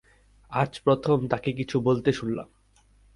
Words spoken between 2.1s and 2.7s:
শুনলাম।